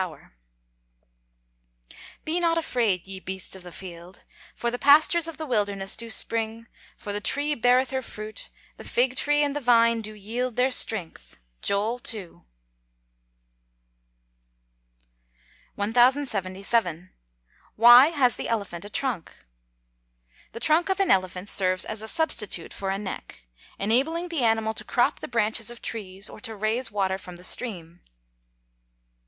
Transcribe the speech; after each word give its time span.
[Verse: 0.01 0.21
"Be 2.25 2.39
not 2.39 2.57
afraid, 2.57 3.05
ye 3.05 3.19
beasts 3.19 3.55
of 3.55 3.61
the 3.61 3.71
field: 3.71 4.25
for 4.55 4.71
the 4.71 4.79
pastures 4.79 5.27
of 5.27 5.37
the 5.37 5.45
wilderness 5.45 5.95
do 5.95 6.09
spring, 6.09 6.67
for 6.97 7.13
the 7.13 7.21
tree 7.21 7.53
beareth 7.53 7.91
her 7.91 8.01
fruit, 8.01 8.49
the 8.77 8.83
fig 8.83 9.15
tree 9.15 9.43
and 9.43 9.55
the 9.55 9.61
vine 9.61 10.01
do 10.01 10.15
yield 10.15 10.55
their 10.55 10.71
strength." 10.71 11.37
JOEL 11.61 12.01
II.] 12.11 12.41
1077. 15.75 17.11
Why 17.75 18.07
has 18.07 18.37
the 18.37 18.49
elephant 18.49 18.83
a 18.83 18.89
trunk? 18.89 19.45
The 20.53 20.59
trunk 20.59 20.89
of 20.89 20.99
an 20.99 21.11
elephant 21.11 21.47
serves 21.47 21.85
as 21.85 22.01
a 22.01 22.07
substitute 22.07 22.73
for 22.73 22.89
a 22.89 22.97
neck, 22.97 23.47
enabling 23.77 24.29
the 24.29 24.43
animal 24.43 24.73
to 24.73 24.83
crop 24.83 25.19
the 25.19 25.27
branches 25.27 25.69
of 25.69 25.79
trees, 25.79 26.27
or 26.27 26.39
to 26.39 26.55
raise 26.55 26.89
water 26.91 27.19
from 27.19 27.35
the 27.35 27.43
stream. 27.43 28.01